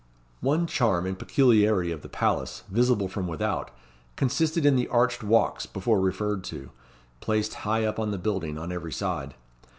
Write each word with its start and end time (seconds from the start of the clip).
One 0.39 0.65
charm 0.65 1.05
and 1.05 1.13
peculiarity 1.19 1.91
of 1.91 2.01
the 2.01 2.09
palace, 2.09 2.63
visible 2.71 3.07
from 3.07 3.27
without, 3.27 3.69
consisted 4.15 4.65
in 4.65 4.75
the 4.75 4.87
arched 4.87 5.21
walks 5.23 5.67
before 5.67 5.99
referred 6.01 6.43
to, 6.45 6.71
placed 7.19 7.53
high 7.69 7.85
up 7.85 7.99
on 7.99 8.09
the 8.09 8.17
building, 8.17 8.57
on 8.57 8.71
every 8.71 8.91
side. 8.93 9.35